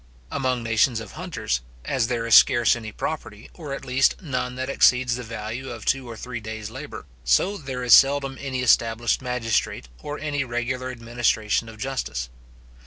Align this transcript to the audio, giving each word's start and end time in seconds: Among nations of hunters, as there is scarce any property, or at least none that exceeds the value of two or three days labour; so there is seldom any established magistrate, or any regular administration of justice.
Among 0.31 0.63
nations 0.63 0.99
of 0.99 1.11
hunters, 1.11 1.61
as 1.85 2.07
there 2.07 2.25
is 2.25 2.33
scarce 2.33 2.75
any 2.75 2.91
property, 2.91 3.51
or 3.53 3.71
at 3.75 3.85
least 3.85 4.19
none 4.19 4.55
that 4.55 4.67
exceeds 4.67 5.15
the 5.15 5.21
value 5.21 5.69
of 5.69 5.85
two 5.85 6.09
or 6.09 6.17
three 6.17 6.39
days 6.39 6.71
labour; 6.71 7.05
so 7.23 7.55
there 7.55 7.83
is 7.83 7.93
seldom 7.95 8.35
any 8.41 8.63
established 8.63 9.21
magistrate, 9.21 9.89
or 10.01 10.17
any 10.17 10.43
regular 10.43 10.89
administration 10.89 11.69
of 11.69 11.77
justice. 11.77 12.31